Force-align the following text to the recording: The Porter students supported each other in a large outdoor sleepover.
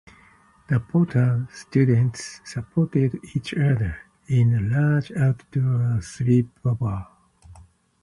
The 0.67 0.79
Porter 0.79 1.47
students 1.53 2.41
supported 2.43 3.19
each 3.35 3.53
other 3.53 3.99
in 4.25 4.55
a 4.55 4.59
large 4.59 5.11
outdoor 5.11 5.99
sleepover. 6.01 7.05